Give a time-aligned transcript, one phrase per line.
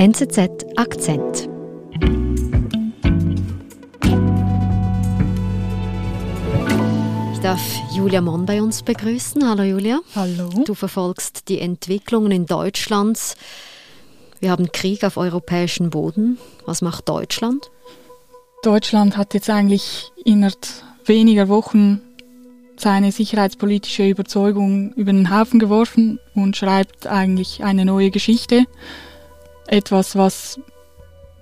[0.00, 1.50] NZZ Akzent.
[7.34, 7.60] Ich darf
[7.94, 9.46] Julia Mon bei uns begrüßen.
[9.46, 10.00] Hallo Julia.
[10.16, 10.48] Hallo.
[10.64, 13.36] Du verfolgst die Entwicklungen in Deutschland.
[14.38, 16.38] Wir haben Krieg auf europäischem Boden.
[16.64, 17.70] Was macht Deutschland?
[18.62, 20.66] Deutschland hat jetzt eigentlich innerhalb
[21.04, 22.00] weniger Wochen
[22.78, 28.64] seine sicherheitspolitische Überzeugung über den Haufen geworfen und schreibt eigentlich eine neue Geschichte.
[29.70, 30.58] Etwas, was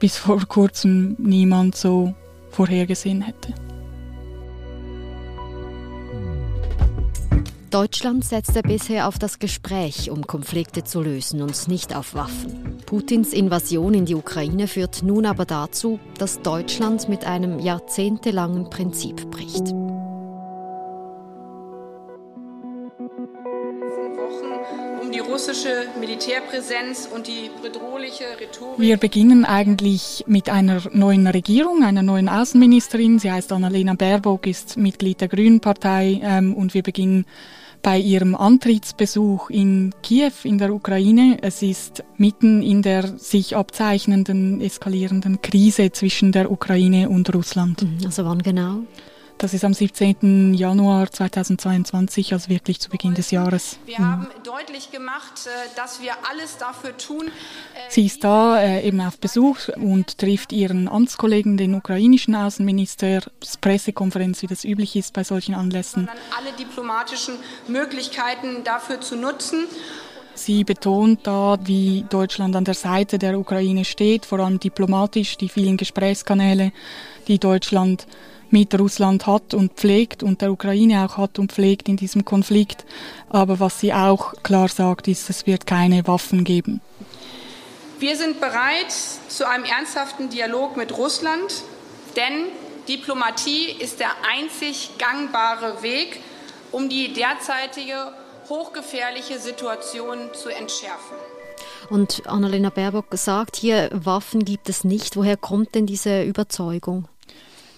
[0.00, 2.12] bis vor kurzem niemand so
[2.50, 3.54] vorhergesehen hätte.
[7.70, 12.76] Deutschland setzte bisher auf das Gespräch, um Konflikte zu lösen und nicht auf Waffen.
[12.84, 19.30] Putins Invasion in die Ukraine führt nun aber dazu, dass Deutschland mit einem jahrzehntelangen Prinzip
[19.30, 19.72] bricht.
[25.38, 28.76] Russische Militärpräsenz und die bedrohliche Rhetorik.
[28.76, 33.20] Wir beginnen eigentlich mit einer neuen Regierung, einer neuen Außenministerin.
[33.20, 37.24] Sie heißt Annalena Baerbock, ist Mitglied der Grünen Partei ähm, und wir beginnen
[37.82, 41.38] bei ihrem Antrittsbesuch in Kiew in der Ukraine.
[41.40, 47.86] Es ist mitten in der sich abzeichnenden, eskalierenden Krise zwischen der Ukraine und Russland.
[48.04, 48.80] Also wann genau?
[49.38, 50.54] Das ist am 17.
[50.54, 53.78] Januar 2022, also wirklich zu Beginn des Jahres.
[53.86, 57.28] Wir haben deutlich gemacht, äh, dass wir alles dafür tun.
[57.28, 63.20] äh, Sie ist da äh, eben auf Besuch und trifft ihren Amtskollegen, den ukrainischen Außenminister,
[63.60, 66.08] Pressekonferenz, wie das üblich ist bei solchen Anlässen.
[66.36, 67.34] Alle diplomatischen
[67.68, 69.66] Möglichkeiten dafür zu nutzen.
[70.34, 75.48] Sie betont da, wie Deutschland an der Seite der Ukraine steht, vor allem diplomatisch, die
[75.48, 76.72] vielen Gesprächskanäle,
[77.28, 78.06] die Deutschland
[78.50, 82.84] mit Russland hat und pflegt und der Ukraine auch hat und pflegt in diesem Konflikt.
[83.28, 86.80] Aber was sie auch klar sagt, ist, es wird keine Waffen geben.
[87.98, 88.92] Wir sind bereit
[89.28, 91.64] zu einem ernsthaften Dialog mit Russland,
[92.16, 92.46] denn
[92.88, 96.20] Diplomatie ist der einzig gangbare Weg,
[96.70, 98.12] um die derzeitige
[98.48, 101.16] hochgefährliche Situation zu entschärfen.
[101.90, 105.16] Und Annalena Baerbock sagt hier, Waffen gibt es nicht.
[105.16, 107.08] Woher kommt denn diese Überzeugung?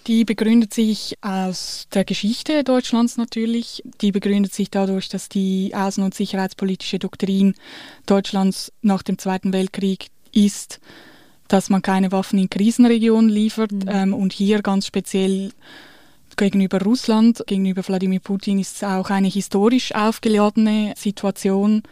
[0.07, 3.83] Die begründet sich aus der Geschichte Deutschlands natürlich.
[4.01, 7.55] Die begründet sich dadurch, dass die außen- und sicherheitspolitische Doktrin
[8.07, 10.81] Deutschlands nach dem Zweiten Weltkrieg ist,
[11.49, 15.53] dass man keine Waffen in Krisenregionen liefert ähm, und hier ganz speziell
[16.41, 21.83] gegenüber Russland, gegenüber Wladimir Putin ist es auch eine historisch aufgeladene Situation.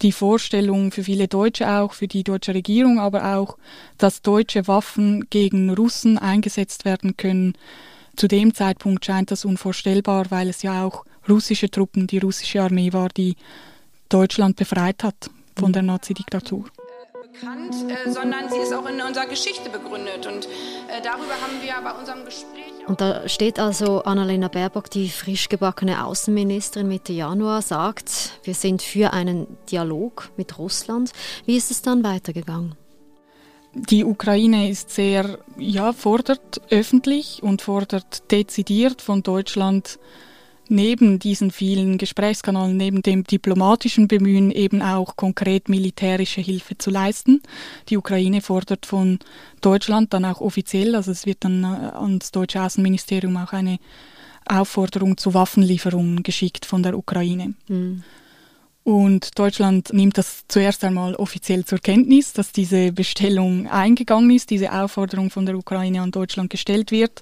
[0.00, 3.58] Die Vorstellung für viele Deutsche auch, für die deutsche Regierung, aber auch,
[3.98, 7.52] dass deutsche Waffen gegen Russen eingesetzt werden können.
[8.16, 12.94] Zu dem Zeitpunkt scheint das unvorstellbar, weil es ja auch russische Truppen, die russische Armee
[12.94, 13.36] war, die
[14.08, 16.64] Deutschland befreit hat von der Nazi-Diktatur.
[17.30, 20.26] bekannt, äh, sondern sie ist auch in unserer Geschichte begründet.
[20.26, 22.77] Und äh, darüber haben wir bei unserem Gespräch.
[22.88, 28.80] Und da steht also Annalena Baerbock, die frisch gebackene Außenministerin Mitte Januar, sagt, wir sind
[28.80, 31.12] für einen Dialog mit Russland.
[31.44, 32.76] Wie ist es dann weitergegangen?
[33.74, 39.98] Die Ukraine ist sehr, ja, fordert öffentlich und fordert dezidiert von Deutschland
[40.70, 47.42] neben diesen vielen Gesprächskanälen, neben dem diplomatischen Bemühen eben auch konkret militärische Hilfe zu leisten.
[47.88, 49.18] Die Ukraine fordert von
[49.60, 53.78] Deutschland dann auch offiziell, also es wird dann äh, ans deutsche Außenministerium auch eine
[54.46, 57.54] Aufforderung zu Waffenlieferungen geschickt von der Ukraine.
[58.84, 64.72] Und Deutschland nimmt das zuerst einmal offiziell zur Kenntnis, dass diese Bestellung eingegangen ist, diese
[64.72, 67.20] Aufforderung von der Ukraine an Deutschland gestellt wird.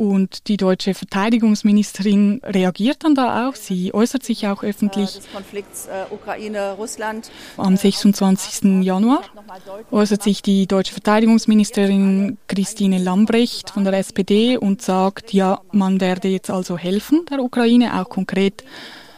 [0.00, 3.54] Und die deutsche Verteidigungsministerin reagiert dann da auch.
[3.54, 7.30] Sie äußert sich auch öffentlich des Konflikts äh, Ukraine-Russland.
[7.58, 8.82] am 26.
[8.82, 9.20] Januar.
[9.90, 16.28] Äußert sich die deutsche Verteidigungsministerin Christine Lambrecht von der SPD und sagt, ja, man werde
[16.28, 18.64] jetzt also helfen der Ukraine, auch konkret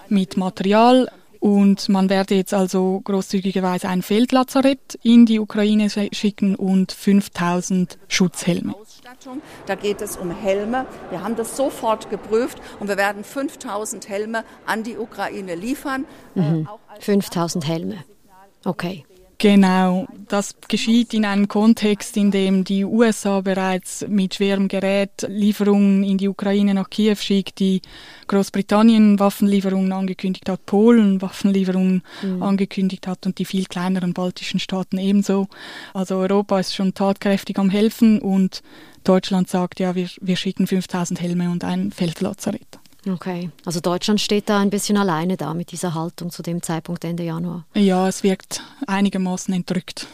[0.09, 1.09] mit Material.
[1.43, 8.77] Und man werde jetzt also großzügigerweise ein Feldlazarett in die Ukraine schicken und 5000 Schutzhelme.
[8.77, 9.43] Ausstattung.
[9.67, 10.87] Da geht es um Helme.
[11.11, 16.05] Wir haben das sofort geprüft und wir werden 5000 Helme an die Ukraine liefern.
[16.37, 18.05] Äh, als 5000 Helme.
[18.65, 19.05] Okay.
[19.43, 26.05] Genau, das geschieht in einem Kontext, in dem die USA bereits mit schwerem Gerät Lieferungen
[26.05, 27.83] in die Ukraine nach Kiew schickt, die
[28.29, 32.05] Großbritannien Waffenlieferungen angekündigt hat, Polen Waffenlieferungen
[32.39, 35.49] angekündigt hat und die viel kleineren baltischen Staaten ebenso.
[35.93, 38.63] Also Europa ist schon tatkräftig am Helfen und
[39.03, 42.79] Deutschland sagt, ja, wir, wir schicken 5000 Helme und ein Feldlazarett.
[43.09, 43.51] Okay.
[43.65, 47.25] Also Deutschland steht da ein bisschen alleine da mit dieser Haltung zu dem Zeitpunkt Ende
[47.25, 47.65] Januar.
[47.75, 50.07] Ja, es wirkt einigermaßen entrückt.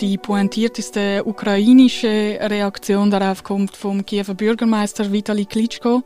[0.00, 6.02] Die pointierteste ukrainische Reaktion darauf kommt vom Kiewer Bürgermeister Vitali Klitschko,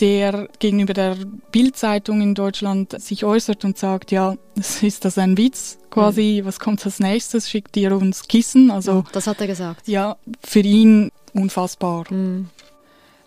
[0.00, 1.16] der gegenüber der
[1.52, 4.36] Bildzeitung in Deutschland sich äußert und sagt, ja,
[4.82, 6.46] ist das ein Witz quasi, mhm.
[6.46, 9.88] was kommt als nächstes, schickt ihr uns Kissen, also das hat er gesagt.
[9.88, 12.04] Ja, für ihn unfassbar.
[12.10, 12.48] Mhm.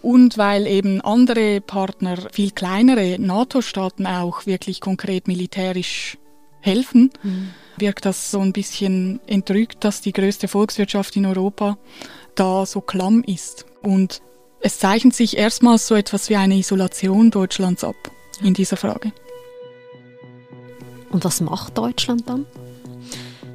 [0.02, 6.18] Und weil eben andere Partner, viel kleinere NATO-Staaten auch wirklich konkret militärisch
[6.62, 7.50] helfen, mhm.
[7.78, 11.78] wirkt das so ein bisschen entrückt, dass die größte Volkswirtschaft in Europa
[12.36, 13.66] da so klamm ist.
[13.82, 14.22] Und
[14.62, 17.96] es zeichnet sich erstmals so etwas wie eine Isolation Deutschlands ab
[18.42, 19.12] in dieser Frage.
[21.12, 22.46] Und was macht Deutschland dann?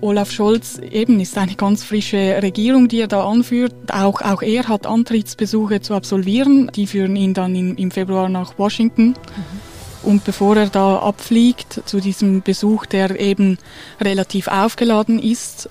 [0.04, 3.72] Olaf Scholz eben ist eine ganz frische Regierung, die er da anführt.
[3.90, 6.70] Auch, auch er hat Antrittsbesuche zu absolvieren.
[6.74, 9.08] Die führen ihn dann in, im Februar nach Washington.
[9.08, 9.16] Mhm.
[10.02, 13.56] Und bevor er da abfliegt zu diesem Besuch, der eben
[13.98, 15.70] relativ aufgeladen ist,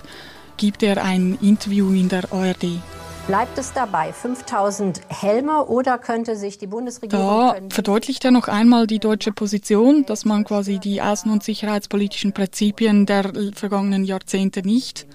[0.56, 2.80] gibt er ein Interview in der ARD.
[3.26, 7.24] Bleibt es dabei, 5000 Helme oder könnte sich die Bundesregierung...
[7.24, 12.34] Da verdeutlicht er noch einmal die deutsche Position, dass man quasi die außen- und sicherheitspolitischen
[12.34, 15.06] Prinzipien der vergangenen Jahrzehnte nicht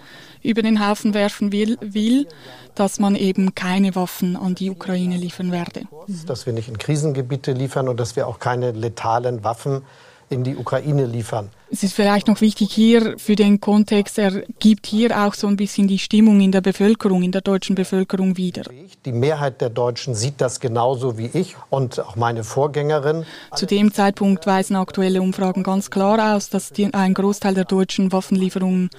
[0.41, 2.27] über den Haufen werfen will, will,
[2.73, 5.83] dass man eben keine Waffen an die Ukraine liefern werde.
[6.25, 9.83] Dass wir nicht in Krisengebiete liefern und dass wir auch keine letalen Waffen
[10.31, 11.51] in die Ukraine liefern.
[11.71, 15.55] Es ist vielleicht noch wichtig hier für den Kontext, er gibt hier auch so ein
[15.55, 18.63] bisschen die Stimmung in der Bevölkerung, in der deutschen Bevölkerung wieder.
[19.05, 23.23] Die Mehrheit der Deutschen sieht das genauso wie ich und auch meine Vorgängerin.
[23.55, 28.11] Zu dem Zeitpunkt weisen aktuelle Umfragen ganz klar aus, dass die, ein Großteil der Deutschen
[28.11, 28.89] Waffenlieferungen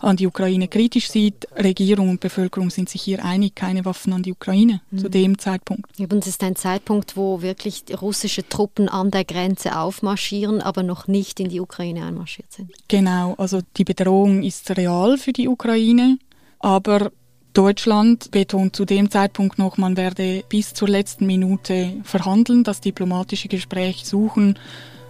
[0.00, 1.46] an die Ukraine kritisch sieht.
[1.56, 4.98] Regierung und Bevölkerung sind sich hier einig, keine Waffen an die Ukraine mhm.
[4.98, 5.98] zu dem Zeitpunkt.
[5.98, 11.06] Und es ist ein Zeitpunkt, wo wirklich russische Truppen an der Grenze aufmarschieren, aber noch
[11.06, 12.72] nicht in die Ukraine einmarschiert sind.
[12.88, 16.18] Genau, also die Bedrohung ist real für die Ukraine,
[16.58, 17.12] aber
[17.52, 23.48] Deutschland betont zu dem Zeitpunkt noch, man werde bis zur letzten Minute verhandeln, das diplomatische
[23.48, 24.58] Gespräch suchen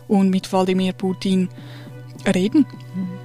[0.07, 1.49] und mit Wladimir Putin
[2.25, 2.67] reden.
[2.95, 3.16] Mhm.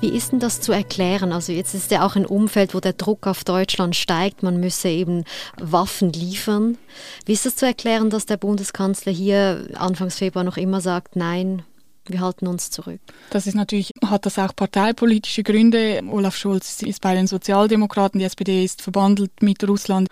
[0.00, 1.32] Wie ist denn das zu erklären?
[1.32, 4.88] Also jetzt ist ja auch ein Umfeld, wo der Druck auf Deutschland steigt, man müsse
[4.88, 5.24] eben
[5.60, 6.78] Waffen liefern.
[7.26, 11.64] Wie ist das zu erklären, dass der Bundeskanzler hier Anfangs Februar noch immer sagt, nein,
[12.06, 13.00] wir halten uns zurück.
[13.30, 16.00] Das ist natürlich, hat das auch parteipolitische Gründe.
[16.10, 20.08] Olaf Scholz ist bei den Sozialdemokraten, die SPD ist verbandelt mit Russland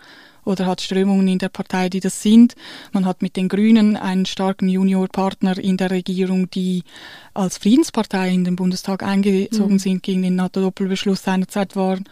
[0.47, 2.55] oder hat Strömungen in der Partei, die das sind.
[2.93, 6.83] Man hat mit den Grünen einen starken Juniorpartner in der Regierung, die
[7.33, 9.79] als Friedenspartei in den Bundestag eingezogen mhm.
[9.79, 12.05] sind, gegen den NATO-Doppelbeschluss seinerzeit waren.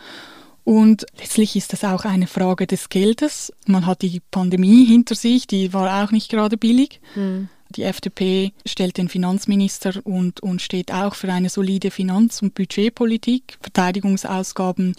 [0.66, 3.54] Und letztlich ist das auch eine Frage des Geldes.
[3.68, 7.00] Man hat die Pandemie hinter sich, die war auch nicht gerade billig.
[7.16, 7.50] Mhm.
[7.75, 13.57] Die FDP stellt den Finanzminister und, und steht auch für eine solide Finanz- und Budgetpolitik.
[13.62, 14.95] Verteidigungsausgaben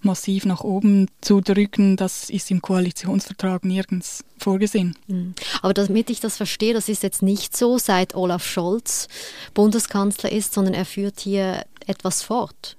[0.00, 4.96] massiv nach oben zu drücken, das ist im Koalitionsvertrag nirgends vorgesehen.
[5.08, 5.34] Mhm.
[5.62, 9.08] Aber damit ich das verstehe, das ist jetzt nicht so, seit Olaf Scholz
[9.54, 12.76] Bundeskanzler ist, sondern er führt hier etwas fort.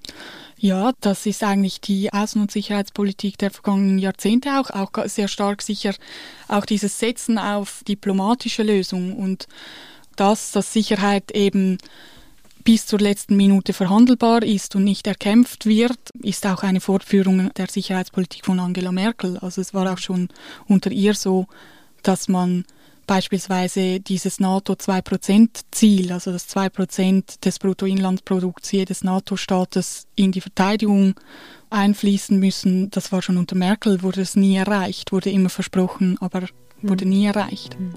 [0.61, 5.61] Ja, das ist eigentlich die Außen- und Sicherheitspolitik der vergangenen Jahrzehnte auch, auch sehr stark
[5.61, 5.93] sicher
[6.49, 9.47] auch dieses Setzen auf diplomatische Lösungen und
[10.17, 11.77] das, dass Sicherheit eben
[12.65, 17.67] bis zur letzten Minute verhandelbar ist und nicht erkämpft wird, ist auch eine Fortführung der
[17.69, 19.37] Sicherheitspolitik von Angela Merkel.
[19.37, 20.27] Also es war auch schon
[20.67, 21.47] unter ihr so,
[22.03, 22.65] dass man
[23.09, 31.15] beispielsweise dieses NATO-2%-Ziel, also das 2% des Bruttoinlandsprodukts jedes NATO-Staates in die Verteidigung
[31.71, 36.43] einfließen müssen, das war schon unter Merkel, wurde es nie erreicht, wurde immer versprochen, aber
[36.83, 37.79] wurde nie erreicht.
[37.79, 37.93] Mhm.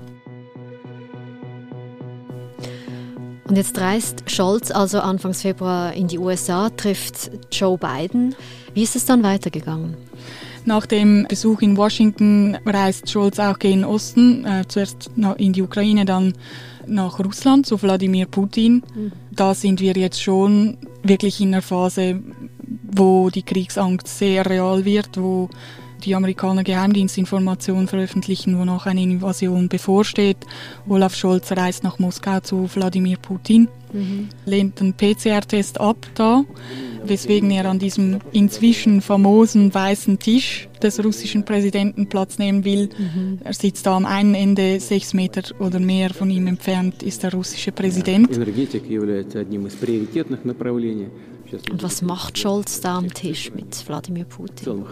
[3.44, 8.34] Und jetzt reist Scholz also Anfangs Februar in die USA, trifft Joe Biden.
[8.72, 9.94] Wie ist es dann weitergegangen?
[10.64, 16.04] Nach dem Besuch in Washington reist Scholz auch gegen Osten, äh, zuerst in die Ukraine,
[16.04, 16.34] dann
[16.86, 18.82] nach Russland zu Wladimir Putin.
[18.94, 19.12] Mhm.
[19.32, 22.20] Da sind wir jetzt schon wirklich in einer Phase,
[22.82, 25.48] wo die Kriegsangst sehr real wird, wo
[26.04, 30.38] die Amerikaner Geheimdienstinformationen veröffentlichen, wonach eine Invasion bevorsteht.
[30.88, 34.28] Olaf Scholz reist nach Moskau zu Wladimir Putin, mhm.
[34.44, 36.44] lehnt den PCR-Test ab da,
[37.04, 42.88] weswegen er an diesem inzwischen famosen weißen Tisch des russischen Präsidenten Platz nehmen will.
[42.98, 43.38] Mhm.
[43.44, 47.32] Er sitzt da am einen Ende, sechs Meter oder mehr von ihm entfernt, ist der
[47.32, 48.30] russische Präsident.
[51.70, 54.84] Und was macht Scholz da am Tisch mit Wladimir Putin?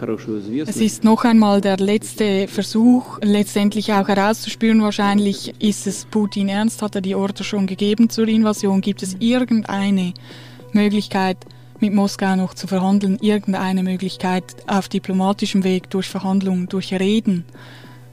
[0.65, 6.81] Es ist noch einmal der letzte Versuch, letztendlich auch herauszuspüren, wahrscheinlich ist es Putin ernst,
[6.81, 10.13] hat er die Orte schon gegeben zur Invasion, gibt es irgendeine
[10.73, 11.37] Möglichkeit,
[11.79, 17.43] mit Moskau noch zu verhandeln, irgendeine Möglichkeit auf diplomatischem Weg durch Verhandlungen, durch Reden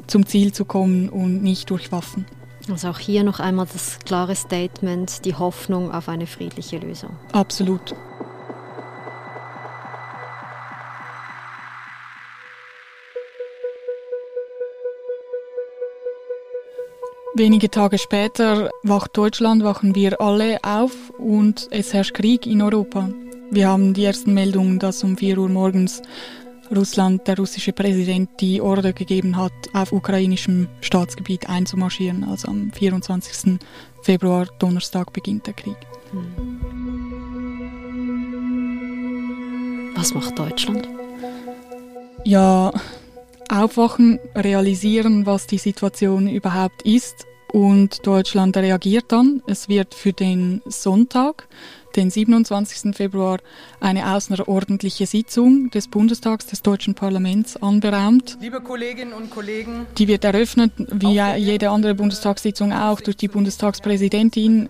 [0.06, 2.24] zum Ziel zu kommen und nicht durch Waffen.
[2.70, 7.16] Also auch hier noch einmal das klare Statement, die Hoffnung auf eine friedliche Lösung.
[7.32, 7.94] Absolut.
[17.38, 23.10] Wenige Tage später wacht Deutschland, wachen wir alle auf und es herrscht Krieg in Europa.
[23.52, 26.02] Wir haben die ersten Meldungen, dass um 4 Uhr morgens
[26.74, 32.24] Russland, der russische Präsident, die Order gegeben hat, auf ukrainischem Staatsgebiet einzumarschieren.
[32.24, 33.60] Also am 24.
[34.02, 35.76] Februar, Donnerstag, beginnt der Krieg.
[39.94, 40.88] Was macht Deutschland?
[42.24, 42.72] Ja,
[43.48, 47.26] aufwachen, realisieren, was die Situation überhaupt ist.
[47.52, 49.42] Und Deutschland reagiert dann.
[49.46, 51.48] Es wird für den Sonntag,
[51.96, 52.94] den 27.
[52.94, 53.38] Februar,
[53.80, 58.36] eine außerordentliche Sitzung des Bundestags, des deutschen Parlaments anberaumt.
[58.40, 64.68] Liebe Kolleginnen und Kollegen, die wird eröffnet, wie jede andere Bundestagssitzung auch, durch die Bundestagspräsidentin.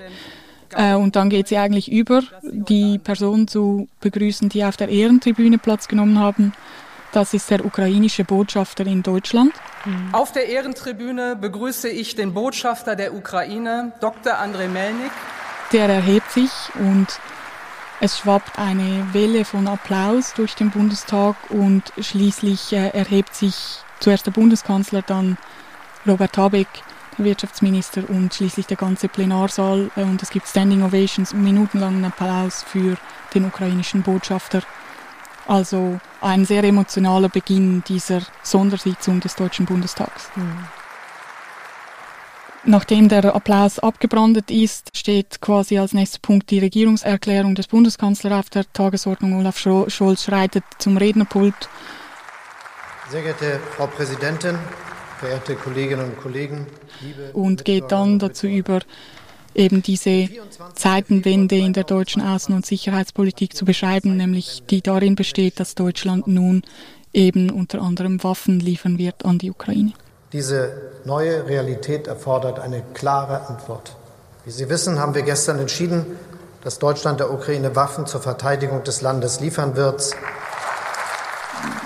[0.77, 5.59] Äh, und dann geht sie eigentlich über, die Personen zu begrüßen, die auf der Ehrentribüne
[5.59, 6.53] Platz genommen haben.
[7.19, 9.53] Das ist der ukrainische Botschafter in Deutschland.
[9.85, 10.15] Mhm.
[10.15, 14.39] Auf der Ehrentribüne begrüße ich den Botschafter der Ukraine, Dr.
[14.39, 15.11] Andrei Melnik.
[15.73, 17.09] Der erhebt sich und
[18.01, 24.27] es schwappt eine Welle von Applaus durch den Bundestag und schließlich äh, erhebt sich zuerst
[24.27, 25.39] der Bundeskanzler, dann
[26.07, 26.69] Robert Habeck,
[27.19, 32.63] der Wirtschaftsminister und schließlich der ganze Plenarsaal äh, und es gibt Standing Ovations, minutenlangen Applaus
[32.63, 32.97] für
[33.35, 34.63] den ukrainischen Botschafter
[35.49, 40.31] also ein sehr emotionaler Beginn dieser Sondersitzung des Deutschen Bundestags.
[40.37, 40.67] Mhm.
[42.65, 48.51] Nachdem der Applaus abgebrandet ist, steht quasi als nächster Punkt die Regierungserklärung des Bundeskanzlers auf
[48.51, 49.39] der Tagesordnung.
[49.39, 51.55] Olaf Scholz schreitet zum Rednerpult.
[53.09, 54.59] Sehr geehrte Frau Präsidentin,
[55.19, 56.67] verehrte Kolleginnen und Kollegen,
[57.01, 58.81] liebe und geht dann dazu über,
[59.55, 60.29] eben diese
[60.75, 66.27] Zeitenwende in der deutschen Außen- und Sicherheitspolitik zu beschreiben, nämlich die darin besteht, dass Deutschland
[66.27, 66.63] nun
[67.13, 69.93] eben unter anderem Waffen liefern wird an die Ukraine.
[70.33, 70.73] Diese
[71.05, 73.97] neue Realität erfordert eine klare Antwort.
[74.45, 76.05] Wie Sie wissen, haben wir gestern entschieden,
[76.63, 80.15] dass Deutschland der Ukraine Waffen zur Verteidigung des Landes liefern wird.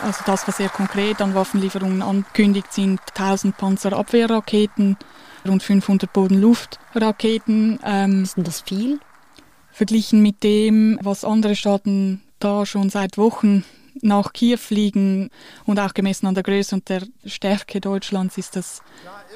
[0.04, 4.96] Also das, was sehr konkret an Waffenlieferungen ankündigt, sind 1000 Panzerabwehrraketen,
[5.46, 7.78] rund 500 Bodenluftraketen.
[7.84, 9.00] Ähm, ist denn das viel?
[9.70, 13.64] Verglichen mit dem, was andere Staaten da schon seit Wochen
[14.00, 15.30] nach Kiew fliegen
[15.64, 18.82] und auch gemessen an der Größe und der Stärke Deutschlands ist das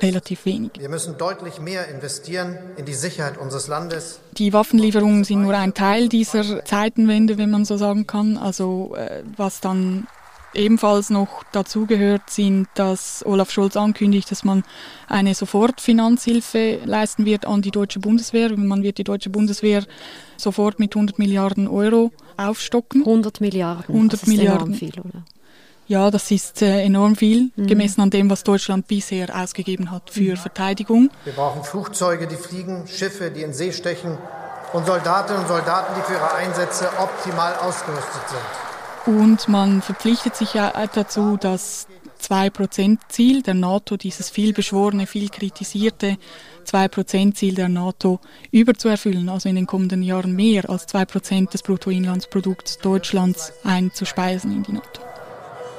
[0.02, 0.72] relativ wenig.
[0.78, 4.20] Wir müssen deutlich mehr investieren in die Sicherheit unseres Landes.
[4.32, 8.36] Die Waffenlieferungen sind nur ein Teil dieser Zeitenwende, wenn man so sagen kann.
[8.36, 10.06] Also äh, was dann
[10.56, 14.64] ebenfalls noch dazugehört, sind, dass Olaf Scholz ankündigt, dass man
[15.08, 18.56] eine Sofortfinanzhilfe leisten wird an die deutsche Bundeswehr.
[18.56, 19.84] Man wird die deutsche Bundeswehr
[20.36, 23.02] sofort mit 100 Milliarden Euro aufstocken.
[23.02, 23.94] 100 Milliarden.
[23.94, 24.74] 100 das ist Milliarden.
[24.74, 25.24] Viel, oder?
[25.88, 27.68] Ja, das ist äh, enorm viel, mhm.
[27.68, 30.36] gemessen an dem, was Deutschland bisher ausgegeben hat für mhm.
[30.36, 31.10] Verteidigung.
[31.24, 34.18] Wir brauchen Flugzeuge, die fliegen, Schiffe, die in See stechen
[34.72, 38.65] und Soldatinnen und Soldaten, die für ihre Einsätze optimal ausgerüstet sind.
[39.06, 41.86] Und man verpflichtet sich ja dazu, das
[42.20, 46.18] 2%-Ziel der NATO, dieses viel beschworene, viel kritisierte
[46.66, 48.18] 2%-Ziel der NATO
[48.50, 54.72] überzuerfüllen, also in den kommenden Jahren mehr als 2% des Bruttoinlandsprodukts Deutschlands einzuspeisen in die
[54.72, 55.02] NATO.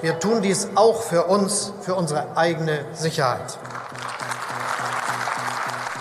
[0.01, 3.57] Wir tun dies auch für uns, für unsere eigene Sicherheit.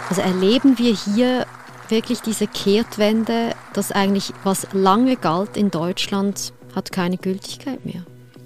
[0.08, 1.46] Also erleben wir hier
[1.88, 8.04] wirklich diese Kehrtwende, dass eigentlich was lange galt in Deutschland hat keine Gültigkeit mehr.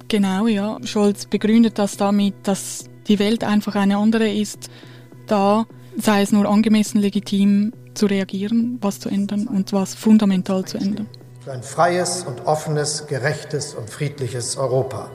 [0.08, 0.78] Genau, ja.
[0.84, 4.70] Scholz begründet das damit, dass die Welt einfach eine andere ist.
[5.26, 5.66] Da
[5.98, 11.08] sei es nur angemessen legitim zu reagieren, was zu ändern und was fundamental zu ändern.
[11.40, 15.10] Für ein freies und offenes, gerechtes und friedliches Europa.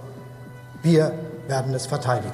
[0.83, 1.17] Wir
[1.47, 2.33] werden es verteidigen.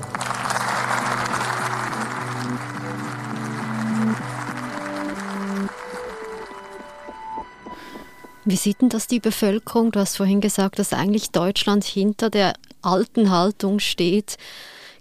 [8.52, 9.94] Wie sieht denn das die Bevölkerung?
[9.94, 14.38] Du hast vorhin gesagt, dass eigentlich Deutschland hinter der alten Haltung steht,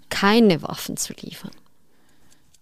[0.08, 1.50] keine Waffen zu liefern.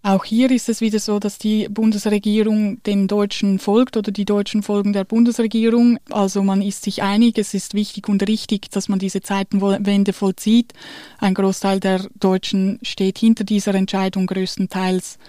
[0.01, 4.63] Auch hier ist es wieder so, dass die Bundesregierung den Deutschen folgt oder die Deutschen
[4.63, 5.99] folgen der Bundesregierung.
[6.09, 10.73] Also man ist sich einig, es ist wichtig und richtig, dass man diese Zeitenwende vollzieht.
[11.19, 15.19] Ein Großteil der Deutschen steht hinter dieser Entscheidung größtenteils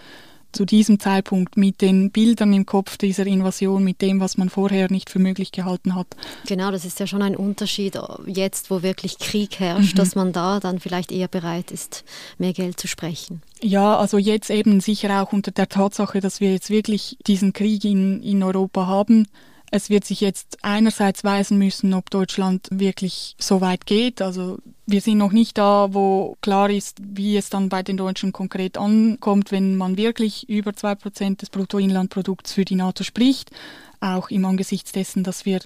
[0.52, 4.90] zu diesem Zeitpunkt mit den Bildern im Kopf dieser Invasion, mit dem, was man vorher
[4.90, 6.09] nicht für möglich gehalten hat.
[6.47, 9.99] Genau, das ist ja schon ein Unterschied jetzt, wo wirklich Krieg herrscht, mhm.
[9.99, 12.04] dass man da dann vielleicht eher bereit ist,
[12.38, 13.42] mehr Geld zu sprechen.
[13.62, 17.85] Ja, also jetzt eben sicher auch unter der Tatsache, dass wir jetzt wirklich diesen Krieg
[17.85, 19.26] in, in Europa haben,
[19.70, 24.20] es wird sich jetzt einerseits weisen müssen, ob Deutschland wirklich so weit geht.
[24.20, 28.32] Also wir sind noch nicht da, wo klar ist, wie es dann bei den Deutschen
[28.32, 33.52] konkret ankommt, wenn man wirklich über zwei Prozent des Bruttoinlandprodukts für die NATO spricht.
[34.00, 35.60] Auch im Angesichts dessen, dass wir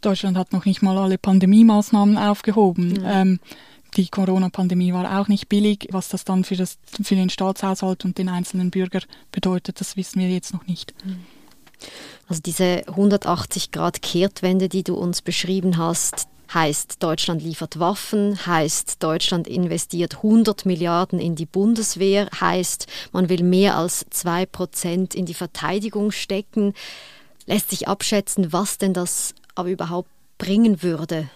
[0.00, 3.02] Deutschland hat noch nicht mal alle Pandemie-Maßnahmen aufgehoben.
[3.02, 3.20] Ja.
[3.20, 3.38] Ähm,
[3.96, 5.88] die Corona-Pandemie war auch nicht billig.
[5.90, 10.20] Was das dann für, das, für den Staatshaushalt und den einzelnen Bürger bedeutet, das wissen
[10.20, 10.94] wir jetzt noch nicht.
[11.04, 11.18] Mhm.
[12.28, 20.16] Also diese 180-Grad-Kehrtwende, die du uns beschrieben hast, heißt, Deutschland liefert Waffen, heißt, Deutschland investiert
[20.16, 26.10] 100 Milliarden in die Bundeswehr, heißt, man will mehr als 2 Prozent in die Verteidigung
[26.10, 26.74] stecken.
[27.46, 31.28] Lässt sich abschätzen, was denn das aber überhaupt bringen würde?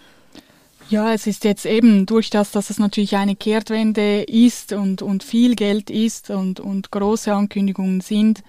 [0.89, 5.21] Ja, es ist jetzt eben durch das, dass es natürlich eine Kehrtwende ist und, und
[5.21, 8.41] viel Geld ist und, und große Ankündigungen sind,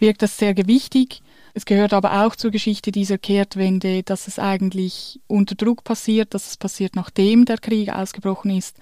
[0.00, 1.22] wirkt das sehr gewichtig.
[1.56, 6.48] Es gehört aber auch zur Geschichte dieser Kehrtwende, dass es eigentlich unter Druck passiert, dass
[6.48, 8.76] es passiert, nachdem der Krieg ausgebrochen ist.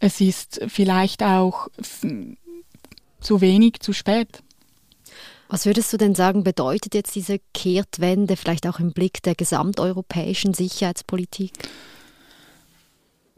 [0.00, 1.68] Es ist vielleicht auch
[3.20, 4.42] zu wenig, zu spät.
[5.48, 10.54] Was würdest du denn sagen, bedeutet jetzt diese Kehrtwende vielleicht auch im Blick der gesamteuropäischen
[10.54, 11.52] Sicherheitspolitik?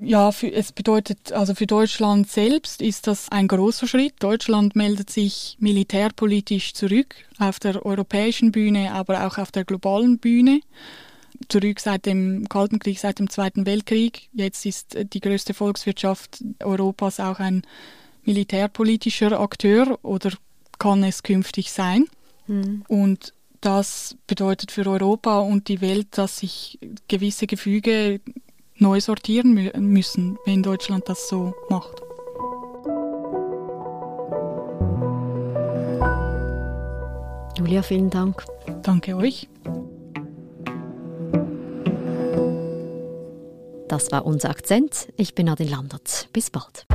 [0.01, 4.15] Ja, für, es bedeutet, also für Deutschland selbst ist das ein großer Schritt.
[4.21, 10.61] Deutschland meldet sich militärpolitisch zurück auf der europäischen Bühne, aber auch auf der globalen Bühne.
[11.49, 14.29] Zurück seit dem Kalten Krieg, seit dem Zweiten Weltkrieg.
[14.33, 17.63] Jetzt ist die größte Volkswirtschaft Europas auch ein
[18.25, 20.31] militärpolitischer Akteur oder
[20.79, 22.07] kann es künftig sein.
[22.47, 22.85] Mhm.
[22.87, 26.79] Und das bedeutet für Europa und die Welt, dass sich
[27.09, 28.21] gewisse Gefüge
[28.79, 32.03] neu sortieren mü müssen, wenn Deutschland das so macht.
[37.59, 38.45] Julia, vielen Dank.
[38.83, 39.49] Danke euch.
[43.89, 45.09] Das war unser Akzent.
[45.17, 46.29] Ich bin Adin Landert.
[46.33, 46.87] Bis bald.